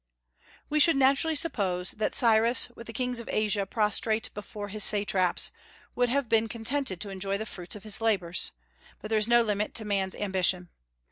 We 0.67 0.79
should 0.79 0.95
naturally 0.95 1.35
suppose 1.35 1.91
that 1.91 2.15
Cyrus, 2.15 2.71
with 2.75 2.87
the 2.87 2.91
kings 2.91 3.19
of 3.19 3.29
Asia 3.31 3.67
prostrate 3.67 4.33
before 4.33 4.69
his 4.69 4.83
satraps, 4.83 5.51
would 5.93 6.09
have 6.09 6.27
been 6.27 6.47
contented 6.47 6.99
to 7.01 7.09
enjoy 7.11 7.37
the 7.37 7.45
fruits 7.45 7.75
of 7.75 7.83
his 7.83 8.01
labors; 8.01 8.51
but 8.99 9.09
there 9.09 9.19
is 9.19 9.27
no 9.27 9.43
limit 9.43 9.75
to 9.75 9.85
man's 9.85 10.15
ambition. 10.15 10.69